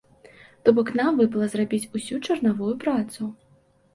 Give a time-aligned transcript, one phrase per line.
[0.67, 3.29] То бок, нам выпала зрабіць усю чарнавую працу.